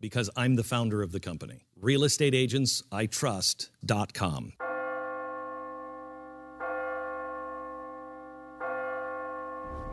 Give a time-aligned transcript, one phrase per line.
[0.00, 1.60] Because I'm the founder of the company.
[1.82, 4.52] realestateagentsitrust.com.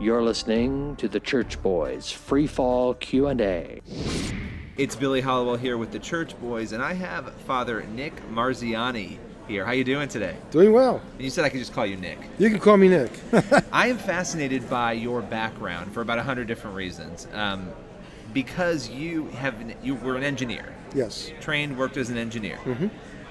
[0.00, 3.80] You're listening to the Church Boys Free Fall Q&A.
[4.76, 9.18] It's Billy Hallowell here with the Church Boys, and I have Father Nick Marziani
[9.48, 9.64] here.
[9.64, 10.36] How you doing today?
[10.52, 11.02] Doing well.
[11.14, 12.20] And you said I could just call you Nick.
[12.38, 13.10] You can call me Nick.
[13.72, 17.26] I am fascinated by your background for about a hundred different reasons.
[17.32, 17.68] Um,
[18.32, 22.58] because you have you were an engineer, yes, trained, worked as an engineer.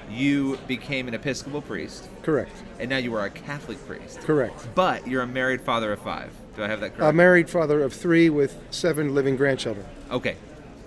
[0.10, 2.54] You became an Episcopal priest, correct.
[2.80, 4.22] and now you are a Catholic priest.
[4.22, 4.66] Correct.
[4.74, 6.32] But you're a married father of five.
[6.56, 7.10] Do I have that correct?
[7.10, 9.86] A married father of three with seven living grandchildren.
[10.10, 10.38] okay,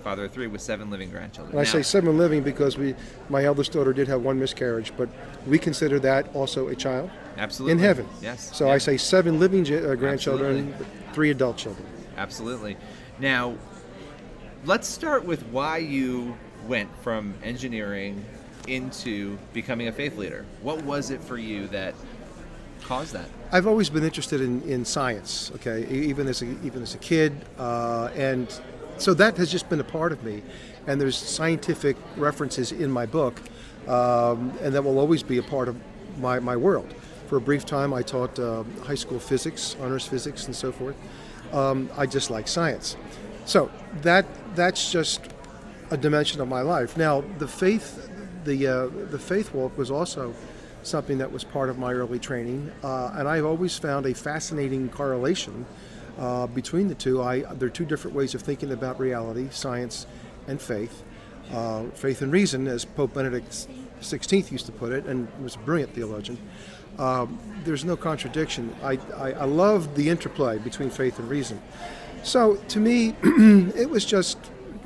[0.01, 1.55] father of three with seven living grandchildren.
[1.55, 2.95] And I say seven living because we,
[3.29, 5.07] my eldest daughter did have one miscarriage, but
[5.45, 8.07] we consider that also a child absolutely in heaven.
[8.21, 8.55] Yes.
[8.55, 8.73] So yeah.
[8.73, 10.73] I say seven living uh, grandchildren,
[11.13, 11.85] three adult children.
[12.17, 12.77] Absolutely.
[13.19, 13.55] Now,
[14.65, 18.23] let's start with why you went from engineering
[18.67, 20.45] into becoming a faith leader.
[20.61, 21.95] What was it for you that
[22.83, 23.27] caused that?
[23.51, 25.51] I've always been interested in, in science.
[25.55, 28.47] Okay, even as a, even as a kid, uh, and
[28.97, 30.43] so that has just been a part of me.
[30.87, 33.39] And there's scientific references in my book,
[33.87, 35.75] um, and that will always be a part of
[36.19, 36.93] my, my world.
[37.27, 40.95] For a brief time, I taught uh, high school physics, honors physics, and so forth.
[41.53, 42.97] Um, I just like science,
[43.45, 44.25] so that
[44.55, 45.21] that's just
[45.91, 46.97] a dimension of my life.
[46.97, 48.09] Now, the faith,
[48.45, 50.33] the uh, the faith walk was also
[50.83, 54.89] something that was part of my early training, uh, and I've always found a fascinating
[54.89, 55.65] correlation
[56.17, 57.21] uh, between the two.
[57.21, 60.07] I there are two different ways of thinking about reality: science
[60.47, 61.03] and faith.
[61.51, 63.67] Uh, faith and reason, as Pope Benedict
[63.99, 66.37] XVI used to put it, and was a brilliant theologian.
[66.97, 68.73] Um, there's no contradiction.
[68.83, 71.61] I, I, I love the interplay between faith and reason.
[72.23, 74.37] So to me, it was just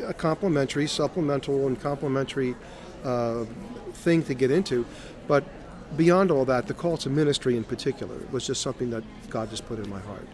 [0.04, 2.56] a complementary, supplemental, and complementary
[3.04, 3.46] uh,
[3.94, 4.86] thing to get into.
[5.28, 5.44] But
[5.98, 9.66] beyond all that, the call to ministry in particular was just something that God just
[9.66, 10.28] put in my heart.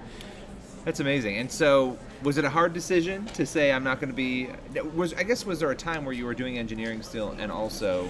[0.86, 1.38] That's amazing.
[1.38, 4.50] And so, was it a hard decision to say I'm not going to be?
[4.96, 8.10] Was I guess was there a time where you were doing engineering still and also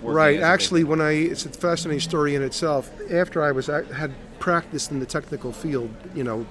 [0.00, 0.40] working Right.
[0.40, 2.92] Actually, when I it's a fascinating story in itself.
[3.10, 6.46] After I was I had practiced in the technical field, you know,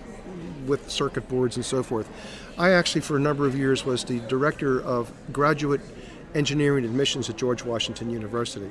[0.68, 2.10] with circuit boards and so forth,
[2.58, 5.82] I actually for a number of years was the director of graduate
[6.34, 8.70] engineering admissions at George Washington University.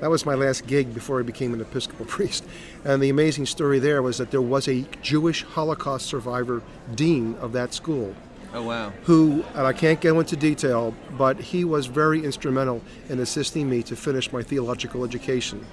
[0.00, 2.44] That was my last gig before I became an Episcopal priest.
[2.84, 6.62] And the amazing story there was that there was a Jewish Holocaust survivor
[6.94, 8.14] dean of that school
[8.54, 13.20] oh wow, who, and I can't go into detail, but he was very instrumental in
[13.20, 15.64] assisting me to finish my theological education.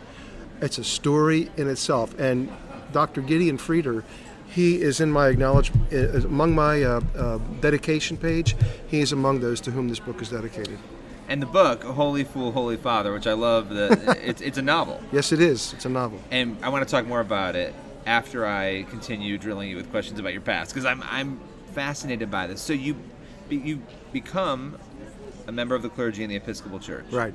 [0.61, 2.17] It's a story in itself.
[2.19, 2.51] And
[2.91, 3.21] Dr.
[3.21, 4.03] Gideon Frieder,
[4.49, 8.55] he is in my acknowledge uh, among my uh, uh, dedication page.
[8.87, 10.77] He is among those to whom this book is dedicated.
[11.27, 13.69] and the book Holy Fool, Holy Father, which I love.
[13.69, 15.01] The it's it's a novel.
[15.11, 15.73] Yes, it is.
[15.73, 16.19] It's a novel.
[16.31, 17.73] and I want to talk more about it
[18.05, 21.39] after I continue drilling you with questions about your past because I'm I'm
[21.73, 22.61] fascinated by this.
[22.61, 22.95] So you
[23.49, 23.81] you
[24.11, 24.77] become
[25.47, 27.05] a member of the clergy in the Episcopal Church.
[27.11, 27.33] Right.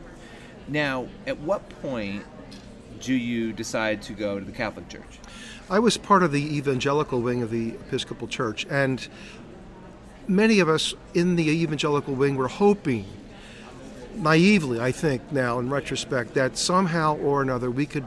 [0.67, 2.25] Now, at what point
[3.05, 5.19] do you decide to go to the Catholic Church?
[5.71, 9.07] I was part of the evangelical wing of the Episcopal Church, and
[10.27, 13.05] many of us in the evangelical wing were hoping,
[14.15, 18.07] naively, I think now in retrospect, that somehow or another we could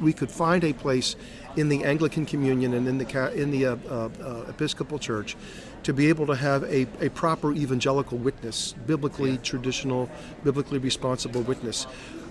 [0.00, 1.16] we could find a place
[1.56, 5.36] in the Anglican Communion and in the in the uh, uh, uh, Episcopal Church
[5.82, 10.10] to be able to have a, a proper evangelical witness, biblically traditional,
[10.44, 11.86] biblically responsible witness.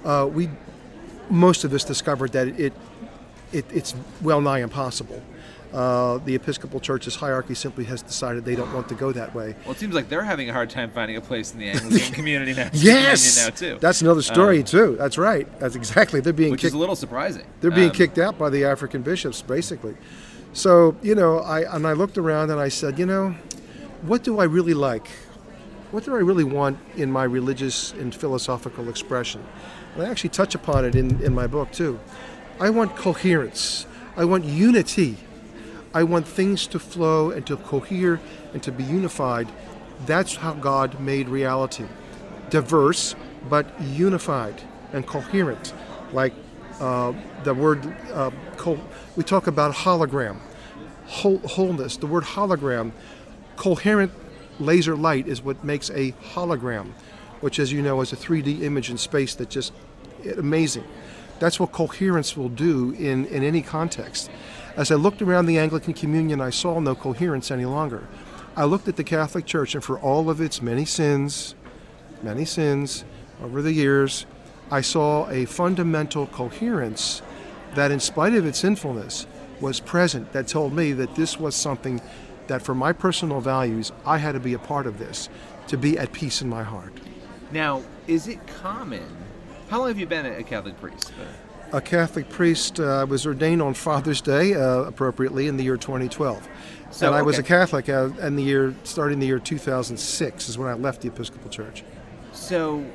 [0.05, 0.49] Uh, we
[1.29, 2.73] most of us discovered that it,
[3.51, 5.21] it it's well nigh impossible.
[5.73, 9.53] Uh, the Episcopal Church's hierarchy simply has decided they don't want to go that way.
[9.65, 12.13] Well, it seems like they're having a hard time finding a place in the Anglican
[12.13, 12.69] community now.
[12.71, 13.77] Yes, now too.
[13.81, 14.95] that's another story Um, too.
[14.97, 15.45] That's right.
[15.59, 16.21] That's exactly.
[16.21, 16.69] They're being which kicked.
[16.71, 17.45] is a little surprising.
[17.59, 19.95] They're being Um, kicked out by the African bishops, basically.
[20.53, 23.35] So you know, I and I looked around and I said, you know,
[24.03, 25.07] what do I really like?
[25.91, 29.43] What do I really want in my religious and philosophical expression?
[29.95, 31.99] And I actually touch upon it in, in my book too.
[32.59, 33.85] I want coherence.
[34.15, 35.17] I want unity.
[35.93, 38.19] I want things to flow and to cohere
[38.53, 39.47] and to be unified.
[40.05, 41.85] That's how God made reality.
[42.49, 43.15] diverse
[43.49, 44.61] but unified
[44.93, 45.73] and coherent.
[46.13, 46.33] Like
[46.79, 47.13] uh,
[47.43, 48.79] the word, uh, co-
[49.15, 50.37] we talk about hologram,
[51.05, 51.97] whole, wholeness.
[51.97, 52.91] The word hologram,
[53.55, 54.11] coherent
[54.59, 56.91] laser light is what makes a hologram,
[57.41, 59.73] which, as you know, is a 3D image in space that just
[60.37, 60.83] amazing.
[61.39, 64.29] That's what coherence will do in, in any context.
[64.75, 68.07] As I looked around the Anglican Communion, I saw no coherence any longer.
[68.55, 71.53] I looked at the Catholic Church, and for all of its many sins,
[72.23, 73.05] many sins
[73.43, 74.25] over the years,
[74.71, 77.21] I saw a fundamental coherence
[77.75, 79.27] that, in spite of its sinfulness,
[79.61, 82.01] was present that told me that this was something
[82.47, 85.29] that, for my personal values, I had to be a part of this
[85.67, 86.93] to be at peace in my heart.
[87.51, 89.05] Now, is it common?
[89.69, 91.11] How long have you been a Catholic priest?
[91.73, 96.47] A Catholic priest uh, was ordained on Father's Day, uh, appropriately, in the year 2012.
[96.91, 97.43] So, and I was a.
[97.43, 101.49] Catholic uh, in the year, starting the year 2006 is when I left the Episcopal
[101.49, 101.83] Church.
[102.31, 102.85] So,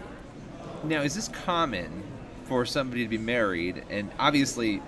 [0.84, 2.02] now is this common
[2.44, 3.84] for somebody to be married?
[3.90, 4.80] And obviously,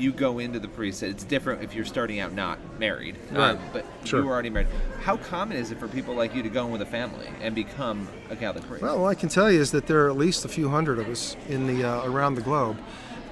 [0.00, 1.10] you go into the priesthood.
[1.10, 4.20] It's different if you're starting out not married, um, but Sure.
[4.20, 4.68] you were already married.
[5.02, 7.54] How common is it for people like you to go in with a family and
[7.54, 8.82] become a Catholic priest?
[8.82, 10.98] Well, all I can tell you is that there are at least a few hundred
[10.98, 12.78] of us in the uh, around the globe.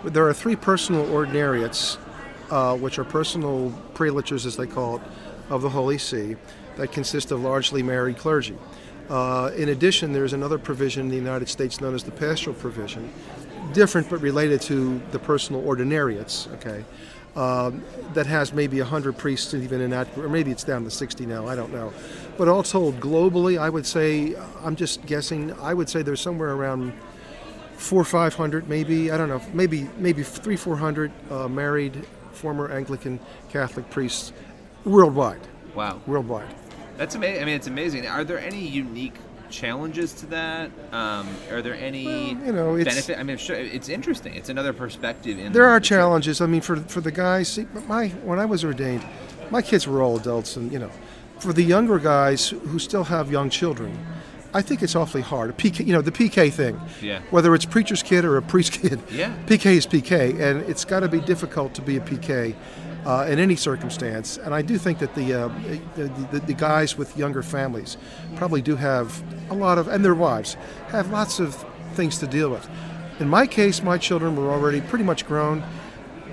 [0.05, 1.97] There are three personal ordinariates,
[2.51, 5.03] uh, which are personal prelatures, as they call it,
[5.51, 6.37] of the Holy See,
[6.77, 8.57] that consist of largely married clergy.
[9.09, 13.11] Uh, in addition, there's another provision in the United States known as the pastoral provision,
[13.73, 16.53] different but related to the personal ordinariates.
[16.55, 16.85] Okay.
[17.37, 17.85] Um,
[18.15, 21.47] that has maybe 100 priests even in that, or maybe it's down to 60 now,
[21.47, 21.93] I don't know.
[22.37, 24.35] But all told, globally, I would say,
[24.65, 26.93] I'm just guessing, I would say there's somewhere around
[27.77, 33.89] four 500, maybe, I don't know, maybe maybe three, 400 uh, married former Anglican Catholic
[33.91, 34.33] priests
[34.85, 35.41] worldwide.
[35.77, 36.49] wow, Worldwide.
[36.97, 37.43] that's amazing.
[37.43, 38.07] I mean, it's amazing.
[38.09, 39.15] Are there any unique
[39.51, 40.71] challenges to that?
[40.93, 42.05] Um, are there any
[42.35, 43.19] Well, you know, it's- benefit?
[43.19, 44.35] I mean, sure, it's interesting.
[44.35, 45.39] It's another perspective.
[45.39, 46.41] In There are the challenges.
[46.41, 49.05] I mean, for for the guys, see, my when I was ordained,
[49.51, 50.91] my kids were all adults, and you know,
[51.39, 53.97] for the younger guys who still have young children,
[54.55, 55.57] I think it's awfully hard.
[55.59, 56.81] PK, you know, the PK thing.
[57.03, 57.21] Yeah.
[57.31, 58.99] Whether it's preacher's kid or a priest kid.
[59.13, 59.33] Yeah.
[59.47, 62.55] PK is PK, and it's got to be difficult to be a PK.
[63.09, 65.49] Uh, in any circumstance, and I do think that the, uh,
[65.97, 67.97] the, the the guys with younger families
[68.37, 70.59] probably do have a lot of, and their wives
[70.89, 71.65] have lots of
[71.95, 72.69] things to deal with.
[73.19, 75.63] In my case, my children were already pretty much grown,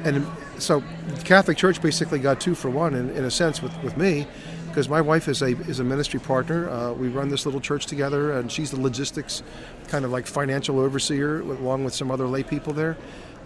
[0.03, 0.27] and
[0.59, 3.95] so the Catholic Church basically got two for one in, in a sense with, with
[3.95, 4.27] me,
[4.67, 6.69] because my wife is a is a ministry partner.
[6.69, 9.43] Uh, we run this little church together, and she's the logistics,
[9.87, 12.97] kind of like financial overseer, along with some other lay people there,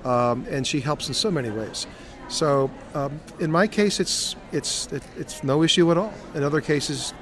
[0.04, 1.86] um, and she helps in so many ways.
[2.30, 6.14] So um, in my case, it's it's it, it's no issue at all.
[6.36, 7.14] In other cases,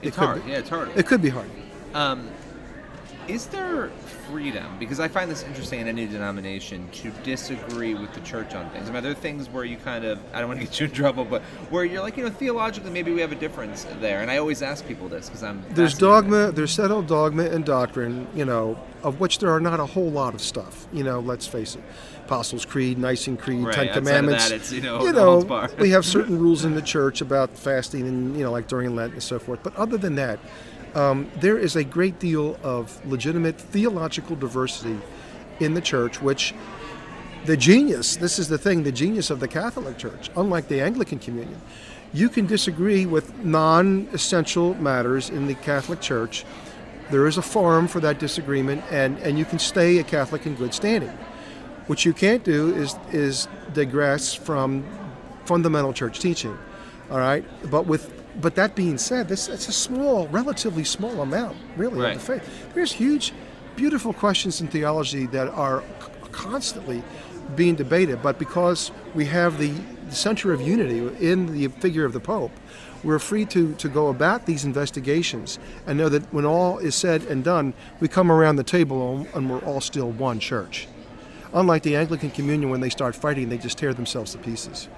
[0.00, 0.44] it It's could hard.
[0.44, 0.88] be, Yeah, it's hard.
[0.96, 1.50] it could be hard.
[1.94, 2.28] Um,
[3.28, 3.88] is there
[4.28, 4.78] freedom?
[4.78, 8.88] Because I find this interesting in any denomination to disagree with the church on things.
[8.88, 10.86] I mean, there are things where you kind of, I don't want to get you
[10.86, 14.22] in trouble, but where you're like, you know, theologically, maybe we have a difference there.
[14.22, 15.64] And I always ask people this because I'm.
[15.70, 19.86] There's dogma, there's settled dogma and doctrine, you know, of which there are not a
[19.86, 20.86] whole lot of stuff.
[20.92, 21.82] You know, let's face it.
[22.24, 24.48] Apostles' Creed, Nicene Creed, Right, Ten Commandments.
[24.48, 28.36] that, you know, you know we have certain rules in the church about fasting and,
[28.36, 29.60] you know, like during Lent and so forth.
[29.62, 30.38] But other than that,
[30.94, 34.98] um, there is a great deal of legitimate theological diversity
[35.60, 36.54] in the church, which
[37.44, 41.18] the genius, this is the thing, the genius of the Catholic Church, unlike the Anglican
[41.18, 41.60] Communion,
[42.12, 46.44] you can disagree with non essential matters in the Catholic Church.
[47.10, 50.54] There is a forum for that disagreement, and, and you can stay a Catholic in
[50.54, 51.10] good standing.
[51.86, 54.84] What you can't do is, is digress from
[55.44, 56.56] fundamental church teaching.
[57.10, 57.44] All right?
[57.70, 62.16] But with but that being said, this it's a small, relatively small amount, really, Right.
[62.16, 62.74] of the faith.
[62.74, 63.32] There's huge,
[63.76, 67.02] beautiful questions in theology that are c- constantly
[67.56, 69.70] being debated, but because we have the,
[70.08, 72.52] the center of unity in the figure of the Pope,
[73.04, 77.22] we're free to, to go about these investigations and know that when all is said
[77.24, 80.86] and done, we come around the table and we're all still one church.
[81.52, 84.88] Unlike the Anglican Communion, when they start fighting, they just tear themselves to pieces.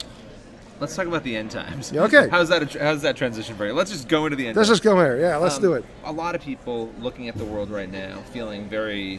[0.85, 1.91] Let's talk about the end times.
[1.91, 2.29] Yeah, okay.
[2.29, 2.71] How's that?
[2.75, 3.73] How's that transition for you?
[3.73, 4.55] Let's just go into the end.
[4.57, 4.81] Let's times.
[4.81, 5.19] just go there.
[5.19, 5.85] Yeah, let's Um, do it.
[6.05, 9.19] A lot of people looking at the world right now feeling very,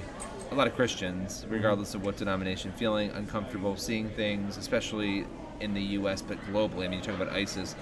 [0.51, 5.25] a lot of Christians, regardless of what denomination, feeling uncomfortable seeing things, especially
[5.59, 6.21] in the U.S.
[6.21, 6.85] but globally.
[6.85, 7.75] I mean, you talk about ISIS.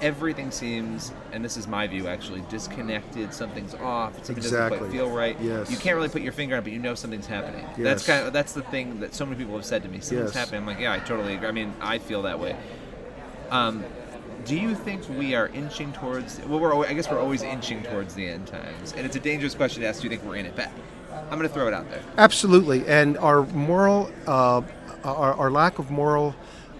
[0.00, 3.34] Everything seems, and this is my view actually, disconnected.
[3.34, 4.14] Something's off.
[4.24, 5.36] Something doesn't quite feel right.
[5.40, 5.72] Yes.
[5.72, 7.66] You can't really put your finger on it, but you know something's happening.
[7.78, 9.98] That's kind of that's the thing that so many people have said to me.
[9.98, 10.34] Something's Yes.
[10.34, 10.60] happening.
[10.60, 11.48] I'm like, yeah, I totally agree.
[11.48, 12.54] I mean, I feel that way.
[13.54, 13.84] Um,
[14.44, 16.40] do you think we are inching towards?
[16.40, 19.20] Well, we're al- I guess we're always inching towards the end times, and it's a
[19.20, 20.00] dangerous question to ask.
[20.00, 20.56] Do you think we're in it?
[20.56, 20.72] But
[21.12, 22.02] I'm going to throw it out there.
[22.18, 24.60] Absolutely, and our moral, uh,
[25.04, 26.34] our, our lack of moral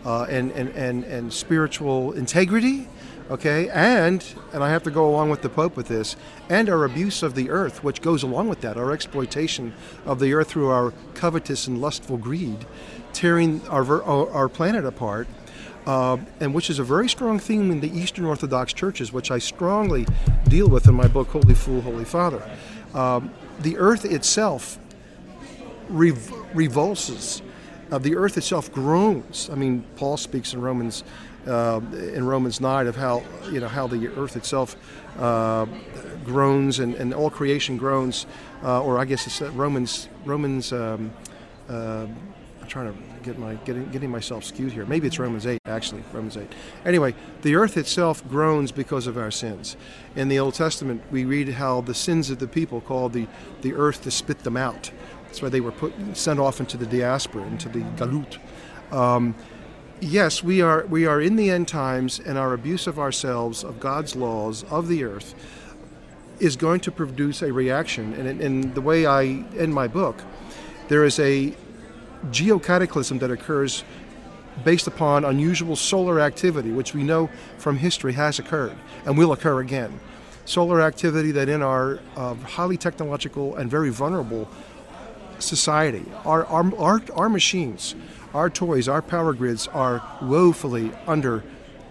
[0.04, 2.88] uh, and, and, and, and spiritual integrity,
[3.30, 6.16] okay, and and I have to go along with the Pope with this,
[6.48, 10.34] and our abuse of the earth, which goes along with that, our exploitation of the
[10.34, 12.66] earth through our covetous and lustful greed,
[13.12, 15.28] tearing our our, our planet apart.
[15.86, 19.38] Uh, and which is a very strong theme in the Eastern Orthodox churches, which I
[19.38, 20.06] strongly
[20.48, 22.42] deal with in my book, Holy Fool, Holy Father.
[22.94, 24.78] Um, the earth itself
[25.88, 27.42] rev- revulses.
[27.90, 29.50] Uh, the earth itself groans.
[29.52, 31.04] I mean, Paul speaks in Romans
[31.46, 34.76] uh, in Romans nine of how you know how the earth itself
[35.18, 35.66] uh,
[36.24, 38.26] groans and, and all creation groans,
[38.62, 40.72] uh, or I guess it's uh, Romans Romans.
[40.72, 41.12] Um,
[41.68, 42.06] uh,
[42.64, 44.86] I'm trying to get my getting getting myself skewed here.
[44.86, 46.02] Maybe it's Romans eight actually.
[46.14, 46.50] Romans eight.
[46.86, 49.76] Anyway, the earth itself groans because of our sins.
[50.16, 53.26] In the Old Testament, we read how the sins of the people called the
[53.60, 54.90] the earth to spit them out.
[55.26, 58.38] That's why they were put sent off into the diaspora, into the galut.
[58.90, 59.34] Um,
[60.00, 63.78] yes, we are we are in the end times, and our abuse of ourselves, of
[63.78, 65.34] God's laws, of the earth,
[66.40, 68.14] is going to produce a reaction.
[68.14, 70.16] And in, the way I end my book,
[70.88, 71.54] there is a
[72.30, 73.84] geocataclysm that occurs
[74.62, 77.28] based upon unusual solar activity, which we know
[77.58, 79.98] from history has occurred and will occur again.
[80.44, 84.48] Solar activity that in our uh, highly technological and very vulnerable
[85.38, 87.94] society, our, our, our, our machines,
[88.34, 91.42] our toys, our power grids are woefully under,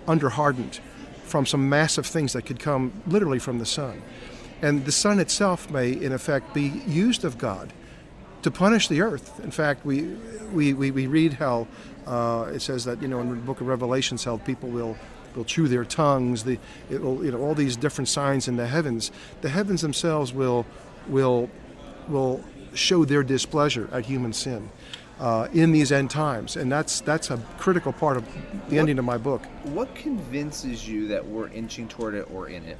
[0.08, 0.80] under hardened
[1.24, 4.02] from some massive things that could come literally from the sun.
[4.62, 7.74] And the sun itself may, in effect, be used of God
[8.44, 9.40] to punish the earth.
[9.44, 10.04] In fact, we,
[10.54, 11.68] we, we, we read how
[12.06, 14.96] uh, it says that, you know, in the book of Revelations, how people will,
[15.36, 16.60] will chew their tongues, the,
[16.90, 19.12] it will, you know, all these different signs in the heavens.
[19.42, 20.66] The heavens themselves will,
[21.08, 21.50] will,
[22.08, 24.70] will show their displeasure at human sin.
[25.20, 28.26] Uh, in these end times, and that's that's a critical part of
[28.68, 29.46] the ending of my book.
[29.64, 32.80] What convinces you that we're inching toward it or in it?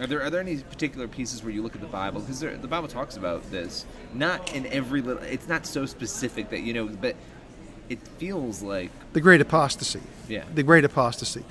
[0.00, 2.68] Are there are there any particular pieces where you look at the Bible because the
[2.68, 3.84] Bible talks about this?
[4.14, 5.22] Not in every little.
[5.22, 7.16] It's not so specific that you know, but
[7.88, 10.00] it feels like the great apostasy.
[10.28, 10.44] Yeah.
[10.54, 11.44] The great apostasy.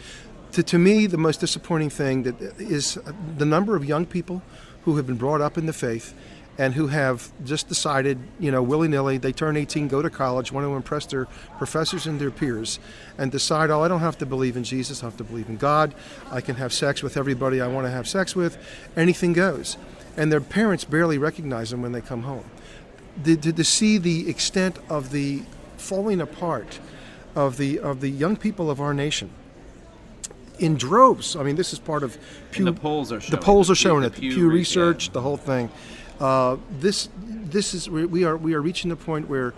[0.53, 4.41] To, to me, the most disappointing thing that is uh, the number of young people
[4.83, 6.13] who have been brought up in the faith
[6.58, 10.51] and who have just decided, you know, willy nilly, they turn 18, go to college,
[10.51, 11.25] want to impress their
[11.58, 12.79] professors and their peers,
[13.17, 15.58] and decide, oh, I don't have to believe in Jesus, I have to believe in
[15.58, 15.96] God,
[16.29, 18.58] I can have sex with everybody I want to have sex with,
[18.96, 19.77] anything goes.
[20.17, 22.46] And their parents barely recognize them when they come home.
[23.24, 25.43] To, to, to see the extent of the
[25.77, 26.79] falling apart
[27.36, 29.29] of the, of the young people of our nation
[30.60, 31.36] in droves.
[31.36, 32.17] I mean, this is part of
[32.51, 32.65] Pew.
[32.65, 33.74] the polls are the showing polls it.
[33.74, 34.13] are showing The it.
[34.13, 35.13] The Pew Pew Research, yeah.
[35.13, 35.70] the whole thing.
[36.21, 39.55] Uh, this this is we are we are reaching the point where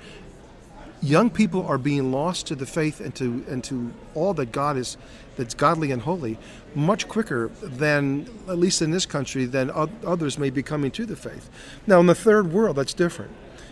[1.02, 4.78] young people are being lost to the faith and to and to all that God
[4.78, 4.96] is
[5.36, 6.38] that's godly and holy
[6.74, 9.70] much quicker than at least in this country than
[10.06, 11.50] others may be coming to the faith.
[11.86, 13.32] Now in the third world that's different.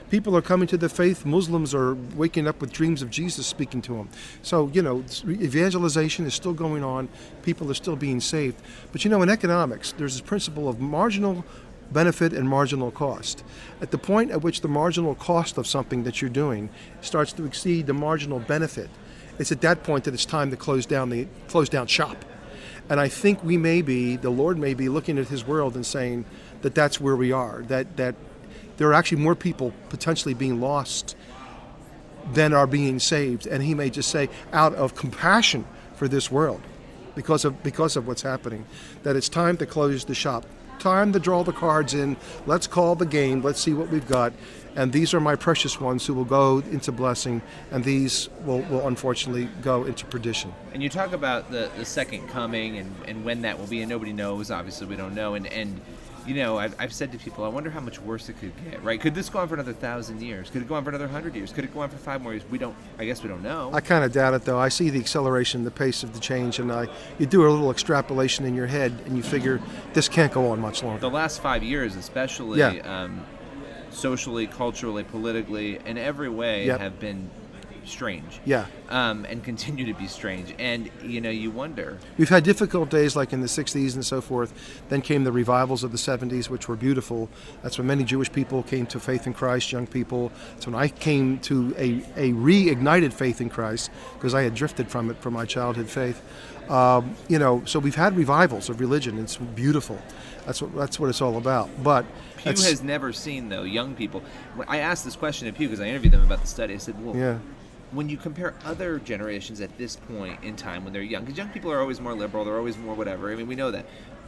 [0.10, 1.26] People are coming to the faith.
[1.26, 4.10] Muslims are waking up with dreams of Jesus speaking to them.
[4.42, 7.08] So, you know, evangelization is still going on.
[7.44, 8.62] People are still being saved.
[8.92, 11.46] But, you know, in economics, there's this principle of marginal
[11.92, 13.44] benefit and marginal cost.
[13.82, 16.70] At the point at which the marginal cost of something that you're doing
[17.02, 18.90] starts to exceed the marginal benefit,
[19.40, 22.24] it's at that point that it's time to close down the close down shop.
[22.90, 25.86] And I think we may be, the Lord may be looking at His world and
[25.86, 26.26] saying
[26.62, 27.64] that that's where we are.
[27.68, 28.16] That that
[28.78, 31.16] there are actually more people potentially being lost
[32.34, 36.62] than are being saved, and He may just say, out of compassion for this world,
[37.16, 38.66] because of because of what's happening,
[39.04, 40.46] that it's time to close the shop.
[40.82, 42.18] Time to draw the cards in.
[42.48, 43.44] Let's call the game.
[43.44, 44.34] Let's see what we've got.
[44.76, 48.88] And these are my precious ones who will go into blessing, and these will, will
[48.88, 50.52] unfortunately go into perdition.
[50.74, 53.90] And you talk about the, the second coming and, and when that will be, and
[53.90, 54.50] nobody knows.
[54.50, 55.36] Obviously, we don't know.
[55.36, 55.80] And, and
[56.28, 58.84] you know, I've, I've said to people, I wonder how much worse it could get,
[58.84, 59.00] right?
[59.02, 60.50] Could this go on for another thousand years?
[60.50, 61.52] Could it go on for another hundred years?
[61.52, 62.44] Could it go on for five more years?
[62.50, 63.72] We don't, I guess we don't know.
[63.74, 64.60] I kind of doubt it, though.
[64.60, 66.88] I see the acceleration, the pace of the change, and I
[67.20, 69.60] you do a little extrapolation in your head, and you figure
[69.94, 71.00] this can't go on much longer.
[71.00, 73.04] the last five years, especially Yeah.
[73.04, 73.26] um,
[73.90, 76.80] socially, culturally, politically, in every way, Yep.
[76.80, 77.30] have been
[77.86, 78.40] strange.
[78.46, 78.66] Yeah.
[78.90, 80.54] Um, and continue to be strange.
[80.60, 81.98] And you know, you wonder.
[82.18, 84.54] We've had difficult days like in the 60s and so forth.
[84.90, 87.30] Then came the revivals of the 70s, which were beautiful.
[87.64, 90.32] That's when many Jewish people came to faith in Christ, young people.
[90.54, 94.90] That's when I came to a, a reignited faith in Christ because I had drifted
[94.90, 96.22] from it from my childhood faith.
[96.70, 99.20] Um, you know, so we've had revivals of religion.
[99.20, 100.00] It's beautiful.
[100.46, 101.70] That's what that's what it's all about.
[101.84, 102.06] But
[102.38, 104.24] Pew has never seen though young people.
[104.56, 106.74] When I asked this question to Pew because I interviewed them about the study.
[106.74, 107.40] I said, "Well, yeah.
[107.92, 111.50] When you compare other generations at this point in time when they're young, because young
[111.50, 113.32] people are always more liberal, they're always more whatever.
[113.32, 113.86] I mean, we know that.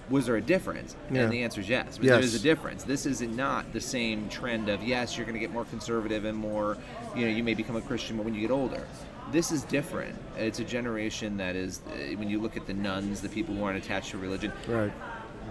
[0.10, 0.98] Was there a difference?
[1.10, 1.22] Yeah.
[1.22, 1.98] And the answer is yes.
[2.02, 2.10] Yes.
[2.12, 2.84] There is a difference.
[2.84, 6.38] This is not the same trend of yes, you're going to get more conservative and
[6.38, 6.78] more,
[7.16, 8.86] you know, you may become a Christian but when you get older.
[9.32, 10.14] This is different.
[10.38, 13.64] It's a generation that is, uh, when you look at the nones, the people who
[13.64, 14.92] aren't attached to religion, Right.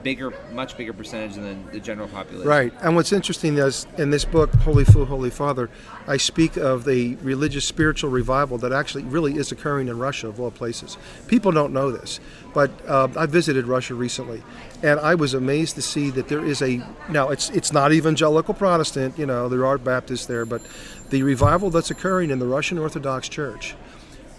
[0.02, 2.48] Bigger, much bigger percentage than the general population.
[2.48, 2.72] Right.
[2.80, 5.70] And what's interesting is in this book, Holy Fool, Holy Father,
[6.06, 10.40] I speak of the religious spiritual revival that actually really is occurring in Russia, of
[10.40, 10.96] all places.
[11.26, 12.20] People don't know this,
[12.54, 14.42] but uh, I visited Russia recently,
[14.82, 18.54] and I was amazed to see that there is a now it's it's not evangelical
[18.54, 20.62] Protestant, you know, there are Baptists there, but
[21.10, 23.74] the revival that's occurring in the Russian Orthodox Church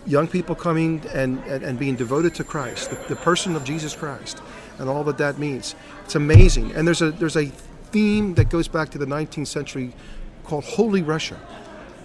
[0.05, 3.95] young people coming and, and, and being devoted to Christ, the, the person of Jesus
[3.95, 4.41] Christ,
[4.79, 5.75] and all that that means.
[6.05, 6.71] It's amazing.
[6.73, 7.45] And there's a there's a
[7.91, 9.93] theme that goes back to the 19th century
[10.43, 11.39] called Holy Russia.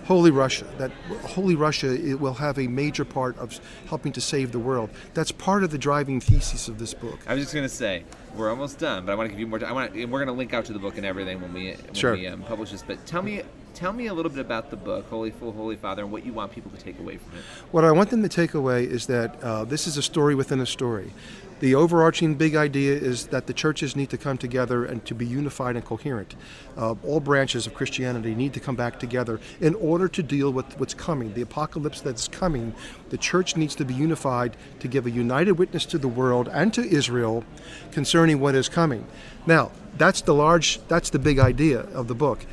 [0.05, 0.65] Holy Russia.
[0.79, 0.91] That
[1.23, 4.89] Holy Russia it will have a major part of helping to save the world.
[5.13, 7.19] That's part of the driving thesis of this book.
[7.27, 9.59] I was just gonna say we're almost done, but I want to give you more.
[9.59, 9.69] time.
[9.69, 9.95] I want.
[9.95, 12.13] And we're gonna link out to the book and everything when we when Sure.
[12.15, 12.83] we um, publish this.
[12.83, 13.43] But tell me,
[13.79, 16.33] tell me a little bit about the book, Holy Fool, Holy Father, and what you
[16.33, 17.45] want people to take away from it.
[17.71, 20.59] What I want them to take away is that uh, this is a story within
[20.61, 21.13] a story.
[21.61, 25.27] The overarching big idea is that the churches need to come together and to be
[25.27, 26.35] unified and coherent.
[26.77, 30.79] Uh, all branches of Christianity need to come back together in order to deal with
[30.79, 32.75] what's coming, the apocalypse that's coming.
[33.11, 36.75] The church needs to be unified to give a united witness to the world and
[36.75, 37.45] to Israel
[37.93, 39.07] concerning what is coming.
[39.47, 42.47] Now, that's the large, that's the big idea of the book.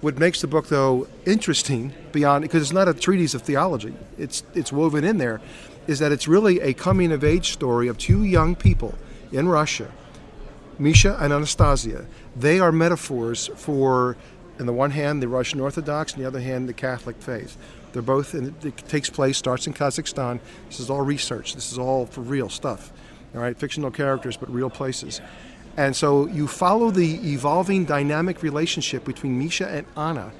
[0.00, 4.42] What makes the book, though, interesting beyond because it's not a treatise of theology, it's
[4.54, 5.40] it's woven in there,
[5.86, 8.94] is that it's really a coming of age story of two young people
[9.30, 9.90] in Russia,
[10.78, 12.06] Misha and Anastasia.
[12.34, 14.16] They are metaphors for,
[14.58, 17.58] on the one hand, the Russian Orthodox, on the other hand, the Catholic faith.
[17.92, 20.40] They're both, in, it takes place, starts in Kazakhstan.
[20.68, 21.54] This is all research.
[21.54, 22.92] This is all for real stuff.
[23.34, 25.20] All right, fictional characters, but real places.
[25.80, 30.30] And so you follow the evolving dynamic relationship between Misha and Anna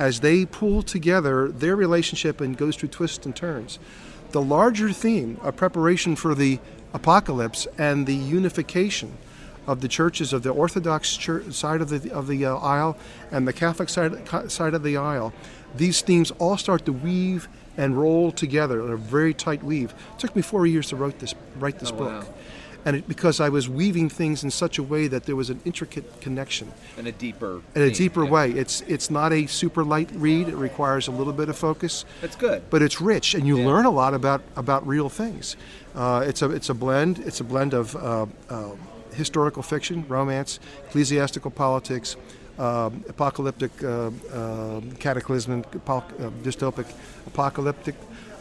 [0.00, 3.78] as they pull together their relationship and goes through twists and turns.
[4.32, 6.58] The larger theme of preparation for the
[6.92, 9.16] apocalypse and the unification
[9.64, 12.96] of the churches of the Orthodox church side of the of the uh, aisle
[13.30, 15.32] and the Catholic side side of the aisle,
[15.76, 19.94] these themes all start to weave and roll together in a very tight weave.
[20.14, 22.34] It took me four years to write this write this Oh, book, wow.
[22.84, 25.60] And it, because I was weaving things in such a way that there was an
[25.64, 27.60] intricate connection In a deeper.
[27.74, 28.30] in a deeper yeah.
[28.30, 28.50] way.
[28.52, 30.48] It's it's not a super light read.
[30.48, 32.62] It requires a little bit of focus That's good.
[32.70, 33.66] but it's rich, and you Yeah.
[33.66, 35.56] learn a lot about about real things.
[35.94, 37.18] Uh, it's a it's a blend.
[37.18, 38.70] It's a blend of uh, uh,
[39.14, 42.16] historical fiction, romance, ecclesiastical politics,
[42.58, 46.86] um apocalyptic, uh, uh, cataclysmic, apoc- uh, dystopic,
[47.26, 47.94] apocalyptic.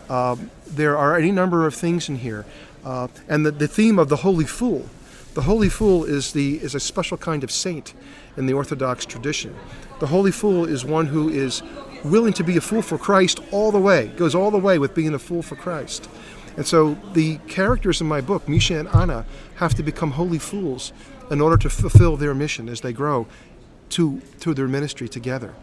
[0.10, 2.46] Um, there are any number of things in here,
[2.84, 4.90] uh, and the, the theme of the holy fool.
[5.36, 7.94] The holy fool is the is a special kind of saint
[8.36, 9.56] in the Orthodox tradition.
[10.00, 11.62] The holy fool is one who is
[12.04, 14.96] willing to be a fool for Christ all the way, goes all the way with
[14.96, 16.10] being a fool for Christ.
[16.58, 20.92] And so the characters in my book, Misha and Anna, have to become holy fools
[21.30, 23.28] in order to fulfill their mission as they grow
[23.90, 25.54] to to their ministry together.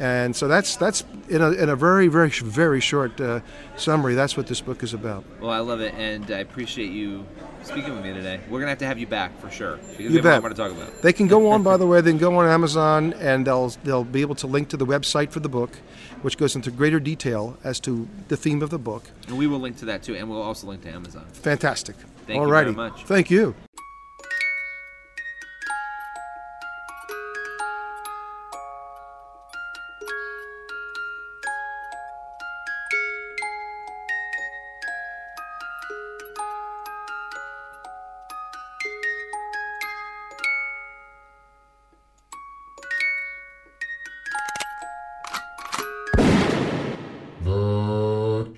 [0.00, 3.40] And so that's that's in a, in a very very very short uh,
[3.76, 4.14] summary.
[4.14, 5.24] That's what this book is about.
[5.40, 7.24] Well, I love it, and I appreciate you
[7.62, 8.40] speaking with me today.
[8.50, 10.34] We're gonna have to have you back for sure because we You have a lot
[10.34, 10.42] bet.
[10.42, 11.00] more to talk about.
[11.00, 12.00] They can go on, by the way.
[12.00, 15.30] They can go on Amazon, and they'll they'll be able to link to the website
[15.30, 15.78] for the book,
[16.22, 19.04] which goes into greater detail as to the theme of the book.
[19.28, 21.24] And we will link to that too, and we'll also link to Amazon.
[21.32, 21.94] Fantastic.
[22.26, 23.04] Thank you very much.
[23.04, 23.54] Thank you.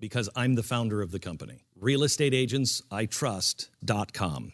[0.00, 1.66] Because I'm the founder of the company.
[1.80, 4.52] RealestateAgentsITrust.com.